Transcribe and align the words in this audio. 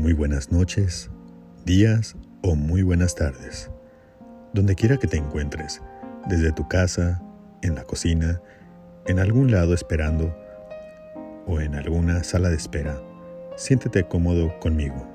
muy 0.00 0.14
buenas 0.14 0.50
noches, 0.50 1.10
días 1.66 2.16
o 2.42 2.54
muy 2.54 2.82
buenas 2.82 3.14
tardes. 3.14 3.70
Donde 4.54 4.74
quiera 4.74 4.96
que 4.96 5.06
te 5.06 5.18
encuentres, 5.18 5.82
desde 6.26 6.52
tu 6.52 6.66
casa, 6.68 7.22
en 7.60 7.74
la 7.74 7.84
cocina, 7.84 8.40
en 9.06 9.18
algún 9.18 9.50
lado 9.50 9.74
esperando 9.74 10.34
o 11.46 11.60
en 11.60 11.74
alguna 11.74 12.24
sala 12.24 12.48
de 12.48 12.56
espera, 12.56 12.98
siéntete 13.56 14.08
cómodo 14.08 14.58
conmigo. 14.58 15.06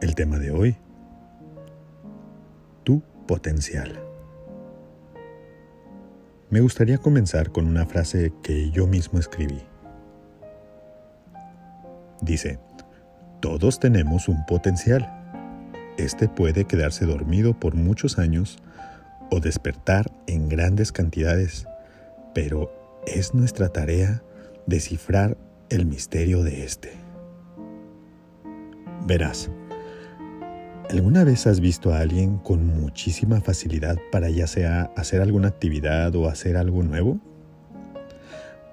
El 0.00 0.16
tema 0.16 0.40
de 0.40 0.50
hoy, 0.50 0.76
tu 2.82 3.00
potencial. 3.28 3.96
Me 6.50 6.60
gustaría 6.60 6.98
comenzar 6.98 7.52
con 7.52 7.68
una 7.68 7.86
frase 7.86 8.32
que 8.42 8.72
yo 8.72 8.88
mismo 8.88 9.20
escribí. 9.20 9.62
Dice, 12.20 12.58
todos 13.44 13.78
tenemos 13.78 14.26
un 14.30 14.46
potencial. 14.46 15.06
Este 15.98 16.28
puede 16.30 16.64
quedarse 16.64 17.04
dormido 17.04 17.52
por 17.52 17.74
muchos 17.74 18.18
años 18.18 18.56
o 19.30 19.38
despertar 19.38 20.10
en 20.26 20.48
grandes 20.48 20.92
cantidades, 20.92 21.66
pero 22.34 22.72
es 23.06 23.34
nuestra 23.34 23.68
tarea 23.68 24.22
descifrar 24.64 25.36
el 25.68 25.84
misterio 25.84 26.42
de 26.42 26.64
este. 26.64 26.92
Verás, 29.06 29.50
¿alguna 30.88 31.22
vez 31.24 31.46
has 31.46 31.60
visto 31.60 31.92
a 31.92 31.98
alguien 31.98 32.38
con 32.38 32.66
muchísima 32.66 33.42
facilidad 33.42 33.98
para 34.10 34.30
ya 34.30 34.46
sea 34.46 34.90
hacer 34.96 35.20
alguna 35.20 35.48
actividad 35.48 36.14
o 36.16 36.30
hacer 36.30 36.56
algo 36.56 36.82
nuevo? 36.82 37.20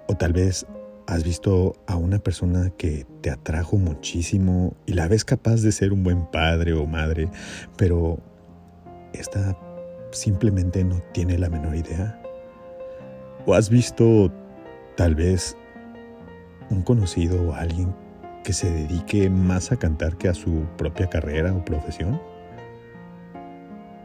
O 0.08 0.16
tal 0.16 0.32
vez 0.32 0.66
¿Has 1.08 1.24
visto 1.24 1.74
a 1.88 1.96
una 1.96 2.20
persona 2.20 2.70
que 2.78 3.06
te 3.22 3.32
atrajo 3.32 3.78
muchísimo 3.78 4.76
y 4.86 4.94
la 4.94 5.08
ves 5.08 5.26
capaz 5.26 5.62
de 5.62 5.72
ser 5.72 5.94
un 5.94 6.04
buen 6.04 6.26
padre 6.26 6.74
o 6.74 6.86
madre, 6.86 7.30
pero 7.76 8.20
esta 9.14 9.58
simplemente 10.12 10.84
no 10.84 11.02
tiene 11.12 11.38
la 11.38 11.50
menor 11.50 11.76
idea? 11.76 12.22
¿O 13.46 13.56
has 13.56 13.70
visto 13.70 14.32
tal 14.96 15.16
vez 15.16 15.58
un 16.70 16.84
conocido 16.84 17.50
o 17.50 17.54
alguien 17.54 17.94
que 18.44 18.54
se 18.54 18.72
dedique 18.72 19.30
más 19.30 19.72
a 19.72 19.78
cantar 19.78 20.18
que 20.18 20.30
a 20.30 20.34
su 20.34 20.66
propia 20.78 21.10
carrera 21.10 21.54
o 21.54 21.66
profesión? 21.66 22.22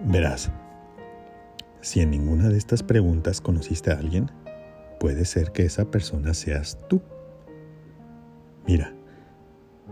Verás, 0.05 0.51
si 1.81 2.01
en 2.01 2.11
ninguna 2.11 2.49
de 2.49 2.59
estas 2.59 2.83
preguntas 2.83 3.41
conociste 3.41 3.91
a 3.91 3.99
alguien, 3.99 4.31
puede 4.99 5.25
ser 5.25 5.53
que 5.53 5.65
esa 5.65 5.91
persona 5.91 6.35
seas 6.35 6.79
tú. 6.89 7.01
Mira, 8.67 8.93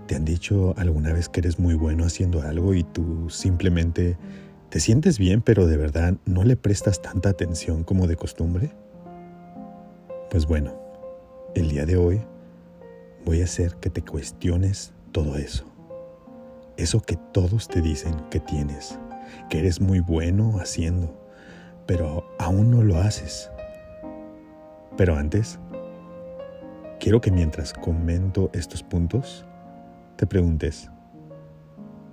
¿te 0.06 0.16
han 0.16 0.24
dicho 0.24 0.74
alguna 0.76 1.12
vez 1.12 1.28
que 1.28 1.40
eres 1.40 1.58
muy 1.58 1.74
bueno 1.74 2.04
haciendo 2.04 2.42
algo 2.42 2.74
y 2.74 2.82
tú 2.82 3.28
simplemente 3.30 4.16
te 4.68 4.80
sientes 4.80 5.18
bien 5.18 5.40
pero 5.40 5.66
de 5.66 5.76
verdad 5.76 6.14
no 6.24 6.42
le 6.42 6.56
prestas 6.56 7.00
tanta 7.00 7.28
atención 7.28 7.84
como 7.84 8.06
de 8.06 8.16
costumbre? 8.16 8.72
Pues 10.30 10.46
bueno, 10.46 10.74
el 11.54 11.68
día 11.68 11.86
de 11.86 11.96
hoy 11.96 12.20
voy 13.24 13.40
a 13.40 13.44
hacer 13.44 13.76
que 13.76 13.90
te 13.90 14.02
cuestiones 14.02 14.92
todo 15.12 15.36
eso. 15.36 15.64
Eso 16.76 17.00
que 17.00 17.16
todos 17.32 17.68
te 17.68 17.80
dicen 17.80 18.16
que 18.30 18.40
tienes, 18.40 18.98
que 19.48 19.60
eres 19.60 19.80
muy 19.80 20.00
bueno 20.00 20.58
haciendo, 20.58 21.16
pero 21.86 22.24
aún 22.38 22.72
no 22.72 22.82
lo 22.82 22.98
haces. 22.98 23.50
Pero 24.96 25.16
antes, 25.16 25.58
quiero 27.00 27.20
que 27.20 27.30
mientras 27.30 27.72
comento 27.72 28.50
estos 28.52 28.82
puntos, 28.82 29.44
te 30.16 30.26
preguntes, 30.26 30.90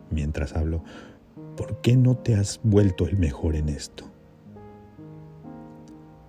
mientras 0.09 0.56
hablo, 0.56 0.84
¿por 1.56 1.80
qué 1.81 1.96
no 1.96 2.18
te 2.18 2.36
has 2.36 2.59
vuelto 2.64 3.08
el 3.08 3.18
mejor 3.18 3.56
en 3.56 3.70
esto? 3.70 4.06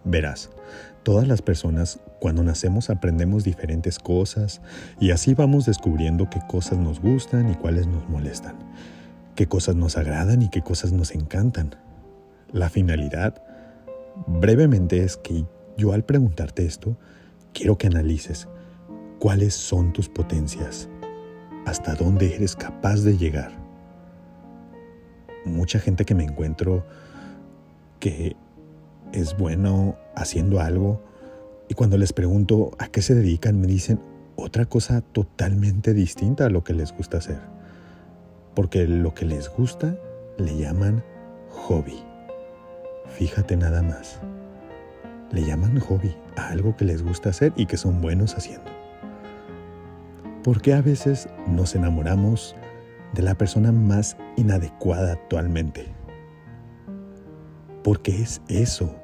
Verás, 0.05 0.51
todas 1.05 1.27
las 1.27 1.43
personas 1.43 2.01
cuando 2.21 2.43
nacemos 2.43 2.91
aprendemos 2.91 3.45
diferentes 3.45 3.99
cosas 3.99 4.61
y 5.01 5.11
así 5.11 5.35
vamos 5.35 5.65
descubriendo 5.65 6.29
qué 6.29 6.41
cosas 6.49 6.79
nos 6.79 7.01
gustan 7.01 7.51
y 7.51 7.55
cuáles 7.55 7.87
nos 7.87 8.09
molestan, 8.09 8.57
qué 9.37 9.47
cosas 9.47 9.75
nos 9.75 9.97
agradan 9.97 10.43
y 10.43 10.51
qué 10.51 10.61
cosas 10.61 10.93
nos 10.93 11.13
encantan. 11.13 11.77
La 12.53 12.69
finalidad, 12.69 13.43
brevemente, 14.27 15.03
es 15.03 15.17
que 15.17 15.47
yo 15.77 15.93
al 15.93 16.05
preguntarte 16.05 16.65
esto, 16.65 16.97
quiero 17.53 17.79
que 17.79 17.87
analices 17.87 18.49
cuáles 19.19 19.55
son 19.55 19.93
tus 19.93 20.09
potencias, 20.09 20.89
hasta 21.65 21.95
dónde 21.95 22.35
eres 22.35 22.57
capaz 22.57 23.03
de 23.03 23.17
llegar. 23.17 23.53
Mucha 25.45 25.79
gente 25.79 26.05
que 26.05 26.15
me 26.15 26.25
encuentro 26.25 26.85
que 28.01 28.37
es 29.13 29.37
bueno 29.37 29.97
haciendo 30.15 30.61
algo 30.61 31.03
y 31.69 31.75
cuando 31.75 31.99
les 31.99 32.13
pregunto 32.13 32.73
a 32.79 32.89
qué 32.89 33.03
se 33.03 33.15
dedican 33.15 33.61
me 33.61 33.67
dicen 33.67 34.01
otra 34.37 34.67
cosa 34.67 35.01
totalmente 35.01 35.95
distinta 35.95 36.47
a 36.47 36.51
lo 36.51 36.65
que 36.65 36.75
les 36.75 36.93
gusta 36.93 37.19
hacer. 37.19 37.41
Porque 38.55 38.87
lo 38.87 39.15
que 39.15 39.25
les 39.25 39.49
gusta 39.49 39.97
le 40.39 40.57
llaman 40.57 41.03
hobby. 41.49 42.03
Fíjate 43.07 43.57
nada 43.57 43.83
más 43.83 44.21
le 45.33 45.45
llaman 45.45 45.81
hobby 45.81 46.15
a 46.37 46.49
algo 46.49 46.77
que 46.77 46.85
les 46.85 47.03
gusta 47.03 47.31
hacer 47.31 47.53
y 47.57 47.67
que 47.67 47.77
son 47.77 48.01
buenos 48.01 48.37
haciendo. 48.37 48.71
¿Por 50.45 50.61
qué 50.61 50.75
a 50.75 50.83
veces 50.83 51.29
nos 51.49 51.75
enamoramos 51.75 52.55
de 53.15 53.23
la 53.23 53.35
persona 53.37 53.73
más 53.73 54.17
inadecuada 54.37 55.13
actualmente? 55.13 55.87
Porque 57.83 58.21
es 58.21 58.43
eso, 58.49 58.95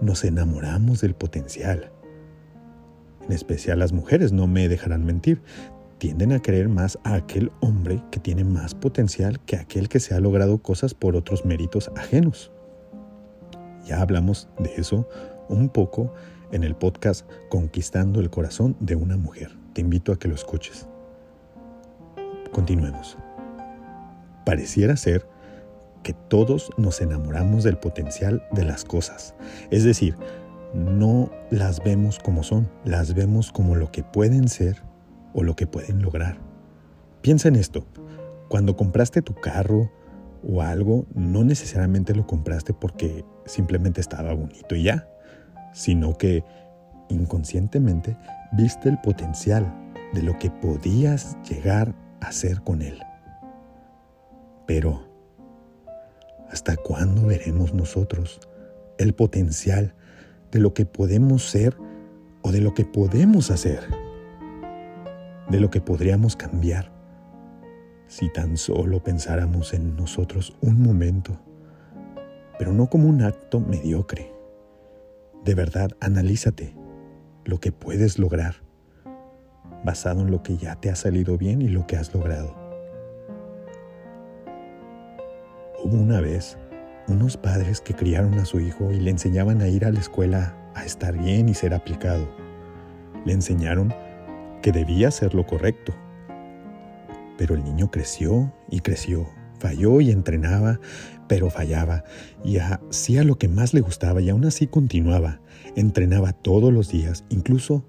nos 0.00 0.24
enamoramos 0.24 1.00
del 1.00 1.14
potencial. 1.14 1.92
En 3.26 3.32
especial 3.32 3.78
las 3.78 3.92
mujeres, 3.92 4.32
no 4.32 4.46
me 4.46 4.68
dejarán 4.68 5.04
mentir, 5.04 5.42
tienden 5.98 6.32
a 6.32 6.40
creer 6.40 6.68
más 6.68 6.98
a 7.04 7.14
aquel 7.14 7.52
hombre 7.60 8.02
que 8.10 8.20
tiene 8.20 8.44
más 8.44 8.74
potencial 8.74 9.40
que 9.40 9.56
aquel 9.56 9.88
que 9.88 10.00
se 10.00 10.14
ha 10.14 10.20
logrado 10.20 10.58
cosas 10.58 10.94
por 10.94 11.16
otros 11.16 11.44
méritos 11.44 11.90
ajenos. 11.96 12.50
Ya 13.84 14.00
hablamos 14.00 14.48
de 14.58 14.74
eso 14.76 15.08
un 15.48 15.68
poco 15.68 16.12
en 16.52 16.64
el 16.64 16.74
podcast 16.74 17.28
Conquistando 17.48 18.20
el 18.20 18.30
Corazón 18.30 18.76
de 18.80 18.96
una 18.96 19.16
Mujer. 19.16 19.50
Te 19.72 19.80
invito 19.80 20.12
a 20.12 20.18
que 20.18 20.28
lo 20.28 20.34
escuches. 20.34 20.86
Continuemos. 22.52 23.18
Pareciera 24.44 24.96
ser 24.96 25.26
que 26.02 26.14
todos 26.14 26.70
nos 26.76 27.00
enamoramos 27.00 27.64
del 27.64 27.78
potencial 27.78 28.46
de 28.52 28.64
las 28.64 28.84
cosas. 28.84 29.34
Es 29.70 29.84
decir, 29.84 30.16
no 30.74 31.30
las 31.50 31.82
vemos 31.82 32.18
como 32.18 32.42
son, 32.42 32.68
las 32.84 33.14
vemos 33.14 33.52
como 33.52 33.74
lo 33.74 33.90
que 33.90 34.02
pueden 34.02 34.48
ser 34.48 34.82
o 35.34 35.42
lo 35.42 35.54
que 35.56 35.66
pueden 35.66 36.02
lograr. 36.02 36.38
Piensa 37.20 37.48
en 37.48 37.56
esto. 37.56 37.86
Cuando 38.48 38.76
compraste 38.76 39.20
tu 39.20 39.34
carro 39.34 39.90
o 40.42 40.62
algo, 40.62 41.06
no 41.14 41.44
necesariamente 41.44 42.14
lo 42.14 42.26
compraste 42.26 42.72
porque 42.72 43.24
simplemente 43.44 44.00
estaba 44.00 44.32
bonito 44.32 44.74
y 44.74 44.84
ya 44.84 45.08
sino 45.78 46.18
que 46.18 46.42
inconscientemente 47.08 48.16
viste 48.50 48.88
el 48.88 48.98
potencial 48.98 49.72
de 50.12 50.22
lo 50.22 50.36
que 50.36 50.50
podías 50.50 51.36
llegar 51.48 51.94
a 52.20 52.32
ser 52.32 52.62
con 52.62 52.82
él. 52.82 52.98
Pero, 54.66 55.04
¿hasta 56.50 56.76
cuándo 56.76 57.26
veremos 57.26 57.74
nosotros 57.74 58.40
el 58.98 59.14
potencial 59.14 59.94
de 60.50 60.58
lo 60.58 60.74
que 60.74 60.84
podemos 60.84 61.48
ser 61.48 61.76
o 62.42 62.50
de 62.50 62.60
lo 62.60 62.74
que 62.74 62.84
podemos 62.84 63.52
hacer? 63.52 63.86
De 65.48 65.60
lo 65.60 65.70
que 65.70 65.80
podríamos 65.80 66.34
cambiar 66.34 66.90
si 68.08 68.32
tan 68.32 68.56
solo 68.56 69.00
pensáramos 69.00 69.72
en 69.74 69.94
nosotros 69.94 70.56
un 70.60 70.82
momento, 70.82 71.38
pero 72.58 72.72
no 72.72 72.88
como 72.88 73.06
un 73.06 73.22
acto 73.22 73.60
mediocre 73.60 74.37
de 75.44 75.54
verdad, 75.54 75.90
analízate 76.00 76.74
lo 77.44 77.58
que 77.60 77.72
puedes 77.72 78.18
lograr 78.18 78.56
basado 79.84 80.22
en 80.22 80.30
lo 80.30 80.42
que 80.42 80.56
ya 80.56 80.76
te 80.76 80.90
ha 80.90 80.96
salido 80.96 81.38
bien 81.38 81.62
y 81.62 81.68
lo 81.68 81.86
que 81.86 81.96
has 81.96 82.12
logrado. 82.12 82.54
Hubo 85.82 85.96
una 85.96 86.20
vez 86.20 86.58
unos 87.06 87.36
padres 87.36 87.80
que 87.80 87.94
criaron 87.94 88.34
a 88.34 88.44
su 88.44 88.60
hijo 88.60 88.90
y 88.92 89.00
le 89.00 89.10
enseñaban 89.10 89.62
a 89.62 89.68
ir 89.68 89.84
a 89.84 89.92
la 89.92 90.00
escuela 90.00 90.56
a 90.74 90.84
estar 90.84 91.16
bien 91.16 91.48
y 91.48 91.54
ser 91.54 91.72
aplicado. 91.72 92.28
Le 93.24 93.32
enseñaron 93.32 93.94
que 94.60 94.72
debía 94.72 95.08
hacer 95.08 95.34
lo 95.34 95.46
correcto. 95.46 95.94
Pero 97.38 97.54
el 97.54 97.62
niño 97.62 97.90
creció 97.90 98.52
y 98.68 98.80
creció 98.80 99.28
Falló 99.58 100.00
y 100.00 100.10
entrenaba, 100.10 100.78
pero 101.28 101.50
fallaba, 101.50 102.04
y 102.44 102.58
hacía 102.58 103.22
lo 103.22 103.36
que 103.36 103.48
más 103.48 103.74
le 103.74 103.80
gustaba 103.80 104.20
y 104.20 104.30
aún 104.30 104.44
así 104.44 104.66
continuaba. 104.66 105.40
Entrenaba 105.76 106.32
todos 106.32 106.72
los 106.72 106.90
días, 106.90 107.24
incluso 107.28 107.84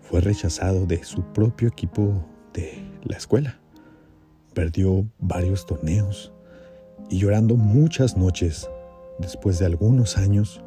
fue 0.00 0.20
rechazado 0.20 0.86
de 0.86 1.04
su 1.04 1.22
propio 1.32 1.68
equipo 1.68 2.26
de 2.52 2.82
la 3.04 3.16
escuela. 3.16 3.56
perdió 4.52 5.06
varios 5.20 5.64
torneos 5.64 6.32
y 7.08 7.18
llorando 7.18 7.56
muchas 7.56 8.16
noches, 8.16 8.68
después 9.20 9.60
de 9.60 9.66
algunos 9.66 10.18
años, 10.18 10.60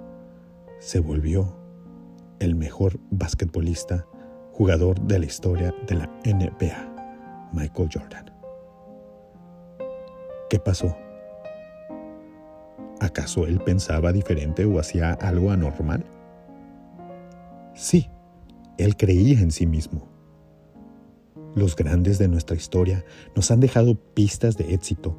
se 0.80 1.02
volvió 1.02 1.54
el 2.40 2.56
mejor 2.56 3.00
basquetbolista, 3.12 4.06
jugador 4.54 5.00
de 5.02 5.20
la 5.20 5.26
historia 5.26 5.76
de 5.88 5.96
la 5.96 6.10
NBA, 6.26 7.52
Michael 7.54 7.90
Jordan. 7.94 8.32
¿Qué 10.50 10.60
pasó? 10.60 10.96
¿Acaso 13.04 13.48
él 13.48 13.60
pensaba 13.60 14.14
diferente 14.14 14.64
o 14.64 14.80
hacía 14.80 15.12
algo 15.12 15.52
anormal? 15.52 16.06
Sí, 17.76 18.08
él 18.78 18.96
creía 18.96 19.42
en 19.42 19.52
sí 19.52 19.66
mismo. 19.66 20.08
Los 21.54 21.76
grandes 21.76 22.18
de 22.18 22.30
nuestra 22.30 22.56
historia 22.56 23.04
nos 23.36 23.52
han 23.52 23.60
dejado 23.60 23.96
pistas 23.96 24.56
de 24.56 24.74
éxito, 24.74 25.18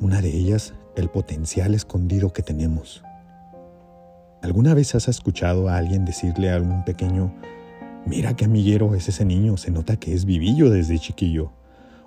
una 0.00 0.22
de 0.22 0.30
ellas 0.30 0.72
el 0.96 1.10
potencial 1.10 1.74
escondido 1.74 2.32
que 2.32 2.42
tenemos. 2.42 3.04
¿Alguna 4.40 4.72
vez 4.72 4.94
has 4.94 5.08
escuchado 5.08 5.68
a 5.68 5.76
alguien 5.76 6.06
decirle 6.06 6.50
a 6.50 6.62
un 6.62 6.82
pequeño, 6.82 7.34
mira 8.06 8.34
qué 8.36 8.46
amiguero 8.46 8.94
es 8.94 9.06
ese 9.10 9.26
niño, 9.26 9.58
se 9.58 9.70
nota 9.70 9.96
que 9.96 10.14
es 10.14 10.24
vivillo 10.24 10.70
desde 10.70 10.98
chiquillo? 10.98 11.52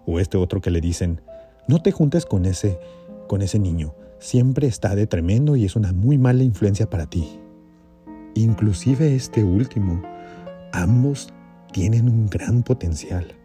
O 0.08 0.20
este 0.20 0.38
otro 0.38 0.62
que 0.62 0.72
le 0.72 0.82
dicen, 0.82 1.22
no 1.68 1.80
te 1.84 1.92
juntes 1.92 2.26
con 2.26 2.48
ese, 2.48 2.80
con 3.28 3.44
ese 3.44 3.60
niño, 3.60 3.94
siempre 4.20 4.68
está 4.68 4.96
de 4.96 5.08
tremendo 5.08 5.56
y 5.56 5.66
es 5.66 5.76
una 5.76 5.94
muy 5.94 6.18
mala 6.18 6.44
influencia 6.44 6.90
para 6.90 7.06
ti. 7.06 7.40
Inclusive 8.34 9.16
este 9.16 9.44
último, 9.44 10.02
ambos 10.74 11.34
tienen 11.72 12.10
un 12.10 12.28
gran 12.28 12.64
potencial. 12.64 13.36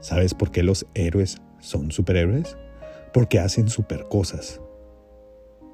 ¿Sabes 0.00 0.34
por 0.34 0.50
qué 0.50 0.62
los 0.62 0.86
héroes 0.94 1.40
son 1.60 1.92
superhéroes? 1.92 2.56
Porque 3.12 3.38
hacen 3.38 3.68
super 3.68 4.08
cosas. 4.08 4.60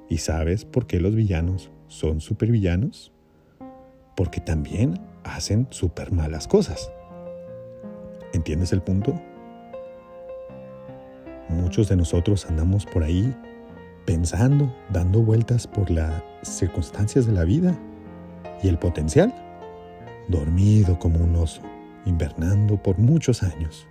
¿Y 0.07 0.17
sabes 0.17 0.65
por 0.65 0.85
qué 0.85 0.99
los 0.99 1.15
villanos 1.15 1.71
son 1.87 2.21
supervillanos? 2.21 3.11
Porque 4.15 4.41
también 4.41 4.99
hacen 5.23 5.67
super 5.71 6.11
malas 6.11 6.47
cosas. 6.47 6.91
¿Entiendes 8.33 8.73
el 8.73 8.81
punto? 8.81 9.19
Muchos 11.59 11.89
de 11.89 11.95
nosotros 11.95 12.45
andamos 12.45 12.85
por 12.85 13.03
ahí 13.03 13.35
pensando, 14.05 14.73
dando 14.91 15.21
vueltas 15.21 15.67
por 15.67 15.91
las 15.91 16.23
circunstancias 16.41 17.25
de 17.25 17.33
la 17.33 17.43
vida 17.43 17.77
y 18.63 18.69
el 18.69 18.79
potencial, 18.79 19.33
dormido 20.29 20.97
como 20.97 21.19
un 21.19 21.35
oso, 21.35 21.61
invernando 22.05 22.81
por 22.81 22.97
muchos 22.97 23.43
años. 23.43 23.87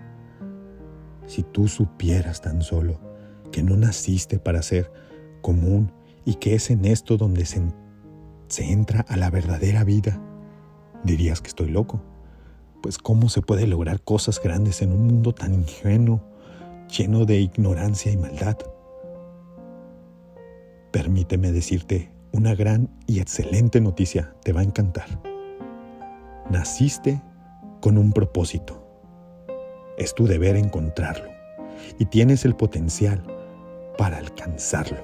Si 1.27 1.43
tú 1.43 1.69
supieras 1.69 2.41
tan 2.41 2.63
solo 2.63 2.99
que 3.53 3.63
no 3.63 3.77
naciste 3.77 4.39
para 4.39 4.63
ser 4.63 4.91
común 5.43 5.93
y 6.25 6.37
que 6.37 6.55
es 6.55 6.71
en 6.71 6.87
esto 6.87 7.17
donde 7.17 7.45
se, 7.45 7.61
se 8.49 8.73
entra 8.73 9.05
a 9.09 9.17
la 9.17 9.31
verdadera 9.31 9.85
vida, 9.85 10.21
dirías 11.05 11.41
que 11.41 11.49
estoy 11.49 11.69
loco. 11.69 12.03
Pues 12.83 12.97
cómo 12.97 13.29
se 13.29 13.43
puede 13.43 13.67
lograr 13.67 14.01
cosas 14.01 14.41
grandes 14.43 14.83
en 14.83 14.93
un 14.93 15.07
mundo 15.07 15.35
tan 15.35 15.53
ingenuo, 15.53 16.23
lleno 16.89 17.25
de 17.25 17.39
ignorancia 17.39 18.11
y 18.13 18.17
maldad. 18.17 18.57
Permíteme 20.91 21.53
decirte 21.53 22.11
una 22.33 22.55
gran 22.55 22.89
y 23.07 23.21
excelente 23.21 23.81
noticia, 23.81 24.35
te 24.43 24.53
va 24.53 24.61
a 24.61 24.65
encantar. 24.65 25.07
Naciste 26.51 27.23
con 27.81 27.99
un 27.99 28.13
propósito. 28.13 28.85
Es 29.97 30.15
tu 30.15 30.27
deber 30.27 30.57
encontrarlo 30.57 31.29
y 31.99 32.07
tienes 32.07 32.45
el 32.45 32.55
potencial 32.55 33.23
para 33.97 34.19
alcanzarlo 34.19 34.99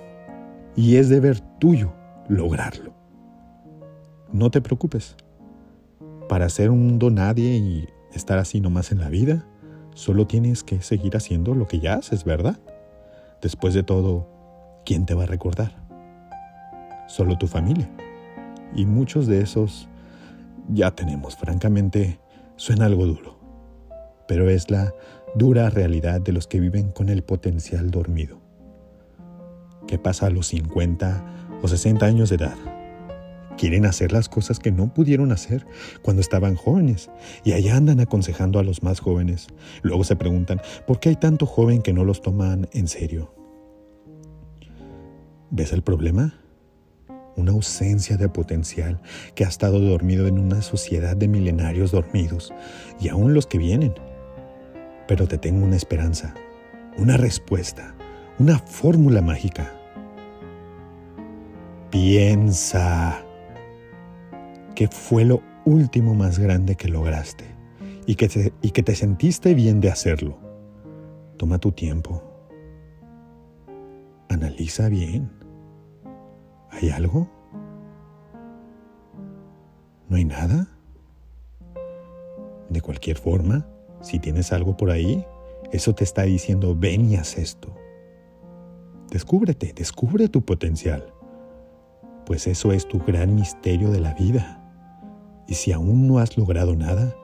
y 0.77 0.97
es 0.97 1.09
deber 1.09 1.41
tuyo 1.59 1.93
lograrlo. 2.29 2.93
No 4.33 4.51
te 4.51 4.61
preocupes. 4.61 5.17
Para 6.29 6.49
ser 6.49 6.71
un 6.71 6.99
nadie 7.15 7.57
y 7.57 7.89
estar 8.13 8.39
así 8.39 8.61
nomás 8.61 8.93
en 8.93 8.99
la 8.99 9.09
vida, 9.09 9.47
solo 9.95 10.27
tienes 10.27 10.63
que 10.63 10.83
seguir 10.83 11.17
haciendo 11.17 11.55
lo 11.55 11.67
que 11.67 11.81
ya 11.81 11.95
haces, 11.95 12.25
¿verdad? 12.25 12.59
Después 13.41 13.75
de 13.75 13.83
todo, 13.83 14.29
¿quién 14.85 15.07
te 15.07 15.15
va 15.15 15.25
a 15.25 15.27
recordar? 15.27 15.77
Solo 17.07 17.39
tu 17.39 17.47
familia. 17.47 17.91
Y 18.75 18.87
muchos 18.87 19.27
de 19.27 19.41
esos 19.41 19.89
ya 20.69 20.91
tenemos. 20.91 21.37
Francamente, 21.37 22.19
suena 22.57 22.87
algo 22.87 23.07
duro, 23.07 23.39
pero 24.27 24.51
es 24.51 24.71
la 24.71 24.93
dura 25.35 25.71
realidad 25.71 26.21
de 26.21 26.33
los 26.33 26.47
que 26.47 26.61
viven 26.61 26.91
con 26.91 27.09
el 27.09 27.23
potencial 27.23 27.91
dormido. 27.91 28.41
¿Qué 29.87 29.99
pasa 29.99 30.27
a 30.27 30.31
los 30.31 30.49
50 30.49 31.59
o 31.63 31.69
60 31.69 32.07
años 32.07 32.31
de 32.31 32.37
edad? 32.37 32.57
Quieren 33.57 33.87
hacer 33.87 34.13
las 34.13 34.29
cosas 34.29 34.59
que 34.59 34.73
no 34.73 34.93
pudieron 34.93 35.33
hacer 35.33 35.67
cuando 36.03 36.21
estaban 36.21 36.55
jóvenes 36.55 37.11
y 37.45 37.53
allá 37.53 37.77
andan 37.77 38.01
aconsejando 38.01 38.59
a 38.59 38.65
los 38.65 38.83
más 38.83 39.01
jóvenes. 39.01 39.47
Luego 39.83 40.05
se 40.05 40.17
preguntan, 40.17 40.61
¿por 40.87 41.01
qué 41.01 41.11
hay 41.11 41.17
tanto 41.17 41.47
joven 41.47 41.83
que 41.83 41.93
no 41.93 42.05
los 42.05 42.21
toman 42.21 42.69
en 42.73 42.89
serio? 42.89 43.35
¿Ves 45.51 45.73
el 45.73 45.83
problema? 45.83 46.41
Una 47.37 47.53
ausencia 47.53 48.17
de 48.17 48.29
potencial 48.29 49.01
que 49.35 49.45
ha 49.45 49.49
estado 49.49 49.81
dormido 49.81 50.27
en 50.27 50.39
una 50.39 50.63
sociedad 50.63 51.17
de 51.17 51.29
milenarios 51.29 51.91
dormidos 51.91 52.53
y 53.01 53.09
aún 53.09 53.35
los 53.35 53.47
que 53.47 53.59
vienen. 53.59 53.95
Pero 55.09 55.27
te 55.27 55.39
tengo 55.39 55.65
una 55.65 55.77
esperanza, 55.77 56.35
una 56.97 57.17
respuesta 57.17 57.95
una 58.39 58.59
fórmula 58.59 59.23
mágica. 59.23 59.73
Piensa 61.91 63.24
qué 64.75 64.89
fue 64.89 65.25
lo 65.25 65.43
último 65.65 66.15
más 66.15 66.39
grande 66.39 66.77
que 66.77 66.89
lograste 66.89 67.45
y 68.07 68.17
que, 68.17 68.29
te, 68.29 68.53
y 68.61 68.71
que 68.71 68.83
te 68.83 68.95
sentiste 68.95 69.55
bien 69.55 69.81
de 69.81 69.91
hacerlo. 69.91 70.39
Toma 71.37 71.59
tu 71.59 71.73
tiempo. 71.73 72.23
Analiza 74.29 74.89
bien. 74.89 75.31
¿Hay 76.71 76.91
algo? 76.91 77.29
¿No 80.09 80.17
hay 80.17 80.25
nada? 80.25 80.69
De 82.69 82.81
cualquier 82.81 83.17
forma, 83.17 83.67
si 84.01 84.19
tienes 84.19 84.53
algo 84.53 84.77
por 84.77 84.91
ahí, 84.91 85.25
eso 85.73 85.95
te 85.95 86.05
está 86.05 86.23
diciendo, 86.23 86.77
ven 86.77 87.11
y 87.11 87.17
haz 87.17 87.39
esto. 87.39 87.75
Descúbrete, 89.11 89.73
descubre 89.73 90.29
tu 90.29 90.43
potencial, 90.43 91.13
pues 92.27 92.47
eso 92.47 92.73
es 92.73 92.87
tu 92.89 92.99
gran 92.99 93.35
misterio 93.35 93.91
de 93.91 94.01
la 94.01 94.15
vida. 94.15 94.64
Y 95.47 95.55
si 95.55 95.73
aún 95.73 96.07
no 96.07 96.19
has 96.19 96.37
logrado 96.37 96.75
nada, 96.75 97.15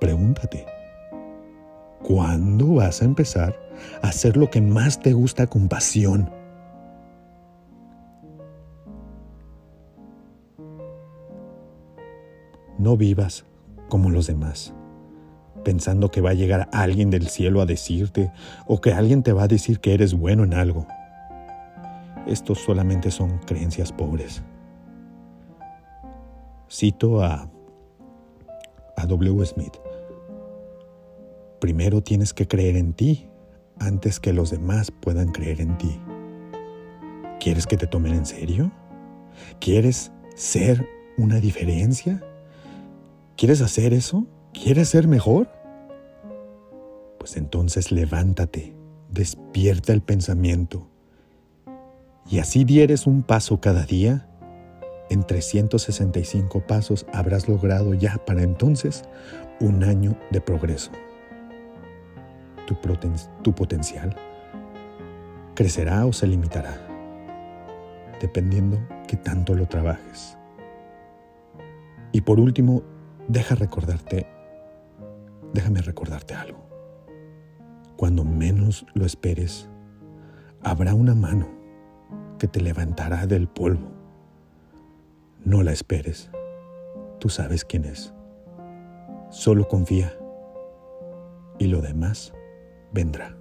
pregúntate, 0.00 0.66
¿cuándo 2.02 2.74
vas 2.74 3.02
a 3.02 3.04
empezar 3.04 3.58
a 4.02 4.08
hacer 4.08 4.36
lo 4.36 4.50
que 4.50 4.60
más 4.60 5.00
te 5.00 5.12
gusta 5.12 5.46
con 5.46 5.68
pasión? 5.68 6.30
No 12.78 12.96
vivas 12.96 13.44
como 13.88 14.10
los 14.10 14.28
demás, 14.28 14.72
pensando 15.64 16.12
que 16.12 16.20
va 16.20 16.30
a 16.30 16.34
llegar 16.34 16.68
alguien 16.72 17.10
del 17.10 17.28
cielo 17.28 17.60
a 17.60 17.66
decirte 17.66 18.30
o 18.66 18.80
que 18.80 18.92
alguien 18.92 19.24
te 19.24 19.32
va 19.32 19.44
a 19.44 19.48
decir 19.48 19.80
que 19.80 19.94
eres 19.94 20.14
bueno 20.14 20.44
en 20.44 20.54
algo. 20.54 20.86
Estos 22.28 22.58
solamente 22.58 23.10
son 23.10 23.38
creencias 23.38 23.90
pobres. 23.90 24.42
Cito 26.70 27.22
a, 27.22 27.50
a 28.96 29.06
W. 29.06 29.44
Smith. 29.46 29.74
Primero 31.60 32.02
tienes 32.02 32.32
que 32.32 32.46
creer 32.46 32.76
en 32.76 32.92
ti 32.92 33.28
antes 33.78 34.20
que 34.20 34.32
los 34.32 34.50
demás 34.50 34.90
puedan 34.90 35.32
creer 35.32 35.60
en 35.60 35.78
ti. 35.78 36.00
¿Quieres 37.40 37.66
que 37.66 37.76
te 37.76 37.86
tomen 37.86 38.14
en 38.14 38.26
serio? 38.26 38.70
¿Quieres 39.60 40.12
ser 40.34 40.86
una 41.16 41.40
diferencia? 41.40 42.22
¿Quieres 43.36 43.60
hacer 43.60 43.92
eso? 43.92 44.26
¿Quieres 44.52 44.88
ser 44.88 45.08
mejor? 45.08 45.48
Pues 47.18 47.36
entonces 47.36 47.92
levántate, 47.92 48.74
despierta 49.10 49.92
el 49.92 50.02
pensamiento 50.02 50.88
y 52.30 52.40
así 52.40 52.64
dieres 52.64 53.06
un 53.06 53.22
paso 53.22 53.60
cada 53.60 53.84
día, 53.84 54.27
en 55.10 55.24
365 55.24 56.60
pasos 56.66 57.06
habrás 57.12 57.48
logrado 57.48 57.94
ya 57.94 58.18
para 58.26 58.42
entonces 58.42 59.04
un 59.60 59.82
año 59.82 60.16
de 60.30 60.40
progreso. 60.40 60.90
Tu, 62.66 63.54
potencial 63.54 64.14
crecerá 65.54 66.04
o 66.04 66.12
se 66.12 66.26
limitará, 66.26 66.86
dependiendo 68.20 68.78
que 69.06 69.16
tanto 69.16 69.54
lo 69.54 69.66
trabajes. 69.66 70.36
Y 72.12 72.20
por 72.20 72.38
último, 72.38 72.82
deja 73.26 73.54
recordarte, 73.54 74.26
déjame 75.54 75.80
recordarte 75.80 76.34
algo. 76.34 76.68
Cuando 77.96 78.22
menos 78.24 78.86
lo 78.94 79.06
esperes, 79.06 79.68
habrá 80.62 80.94
una 80.94 81.14
mano 81.14 81.48
que 82.38 82.46
te 82.46 82.60
levantará 82.60 83.26
del 83.26 83.48
polvo. 83.48 83.97
No 85.44 85.62
la 85.62 85.72
esperes. 85.72 86.30
Tú 87.20 87.28
sabes 87.28 87.64
quién 87.64 87.84
es. 87.84 88.12
Solo 89.30 89.68
confía 89.68 90.12
y 91.58 91.66
lo 91.66 91.80
demás 91.80 92.32
vendrá. 92.92 93.36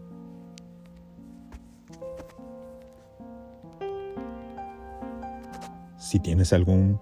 Si 5.98 6.20
tienes 6.20 6.54
algún 6.54 7.00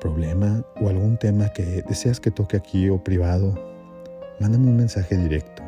problema 0.00 0.64
o 0.80 0.88
algún 0.88 1.16
tema 1.16 1.48
que 1.50 1.82
deseas 1.82 2.20
que 2.20 2.30
toque 2.30 2.56
aquí 2.56 2.88
o 2.88 3.02
privado, 3.02 3.54
mándame 4.40 4.68
un 4.68 4.76
mensaje 4.76 5.16
directo. 5.16 5.62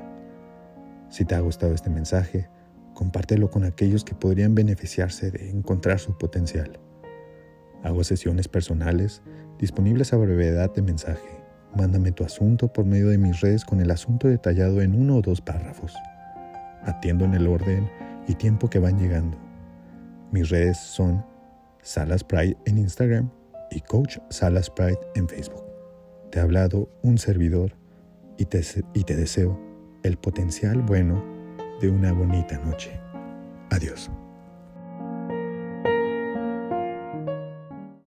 Si 1.08 1.24
te 1.24 1.34
ha 1.34 1.40
gustado 1.40 1.74
este 1.74 1.90
mensaje, 1.90 2.48
compártelo 2.94 3.50
con 3.50 3.64
aquellos 3.64 4.04
que 4.04 4.14
podrían 4.14 4.54
beneficiarse 4.54 5.30
de 5.30 5.50
encontrar 5.50 5.98
su 5.98 6.16
potencial. 6.16 6.78
Hago 7.82 8.04
sesiones 8.04 8.48
personales 8.48 9.22
disponibles 9.58 10.12
a 10.12 10.16
brevedad 10.16 10.72
de 10.74 10.82
mensaje. 10.82 11.42
Mándame 11.76 12.12
tu 12.12 12.24
asunto 12.24 12.72
por 12.72 12.84
medio 12.84 13.08
de 13.08 13.18
mis 13.18 13.40
redes 13.40 13.64
con 13.64 13.80
el 13.80 13.90
asunto 13.90 14.28
detallado 14.28 14.82
en 14.82 14.94
uno 14.94 15.16
o 15.16 15.22
dos 15.22 15.40
párrafos. 15.40 15.94
Atiendo 16.84 17.24
en 17.24 17.34
el 17.34 17.46
orden 17.46 17.88
y 18.26 18.34
tiempo 18.34 18.68
que 18.68 18.78
van 18.78 18.98
llegando. 18.98 19.38
Mis 20.32 20.48
redes 20.48 20.78
son 20.78 21.24
Salas 21.82 22.24
Pride 22.24 22.56
en 22.66 22.78
Instagram 22.78 23.30
y 23.70 23.80
Coach 23.80 24.18
Salas 24.30 24.70
Pride 24.70 24.98
en 25.14 25.28
Facebook. 25.28 25.64
Te 26.30 26.40
ha 26.40 26.42
hablado 26.42 26.88
un 27.02 27.18
servidor 27.18 27.72
y 28.36 28.44
te, 28.44 28.62
y 28.94 29.04
te 29.04 29.16
deseo 29.16 29.58
el 30.02 30.16
potencial 30.16 30.82
bueno 30.82 31.22
de 31.80 31.88
una 31.88 32.12
bonita 32.12 32.58
noche. 32.58 32.98
Adiós. 33.70 34.10